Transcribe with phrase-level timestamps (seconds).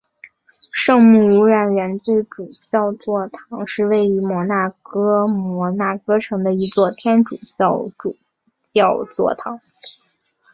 [0.73, 8.17] 圣母无染原罪主教座堂是位于摩纳哥摩纳哥城的一座天主教主
[8.67, 9.61] 教座堂。